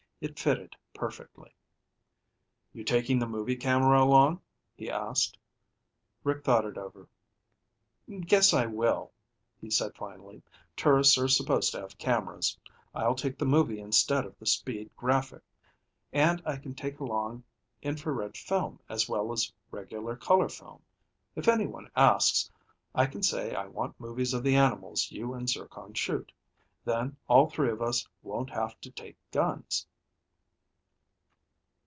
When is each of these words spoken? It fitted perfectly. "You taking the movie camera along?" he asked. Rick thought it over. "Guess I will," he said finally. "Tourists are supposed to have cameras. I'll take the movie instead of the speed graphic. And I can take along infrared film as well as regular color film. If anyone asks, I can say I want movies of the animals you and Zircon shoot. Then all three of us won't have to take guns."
It 0.21 0.37
fitted 0.37 0.75
perfectly. 0.93 1.51
"You 2.73 2.83
taking 2.83 3.17
the 3.17 3.25
movie 3.25 3.55
camera 3.55 4.03
along?" 4.03 4.39
he 4.75 4.87
asked. 4.87 5.35
Rick 6.23 6.43
thought 6.43 6.63
it 6.63 6.77
over. 6.77 7.07
"Guess 8.07 8.53
I 8.53 8.67
will," 8.67 9.13
he 9.59 9.71
said 9.71 9.95
finally. 9.95 10.43
"Tourists 10.75 11.17
are 11.17 11.27
supposed 11.27 11.71
to 11.71 11.79
have 11.81 11.97
cameras. 11.97 12.55
I'll 12.93 13.15
take 13.15 13.39
the 13.39 13.47
movie 13.47 13.79
instead 13.79 14.23
of 14.27 14.37
the 14.37 14.45
speed 14.45 14.91
graphic. 14.95 15.41
And 16.13 16.39
I 16.45 16.57
can 16.57 16.75
take 16.75 16.99
along 16.99 17.43
infrared 17.81 18.37
film 18.37 18.79
as 18.89 19.09
well 19.09 19.31
as 19.31 19.51
regular 19.71 20.15
color 20.15 20.49
film. 20.49 20.83
If 21.35 21.47
anyone 21.47 21.89
asks, 21.95 22.51
I 22.93 23.07
can 23.07 23.23
say 23.23 23.55
I 23.55 23.65
want 23.65 23.99
movies 23.99 24.35
of 24.35 24.43
the 24.43 24.55
animals 24.55 25.11
you 25.11 25.33
and 25.33 25.49
Zircon 25.49 25.95
shoot. 25.95 26.31
Then 26.85 27.17
all 27.27 27.49
three 27.49 27.71
of 27.71 27.81
us 27.81 28.07
won't 28.21 28.51
have 28.51 28.79
to 28.81 28.91
take 28.91 29.17
guns." 29.31 29.87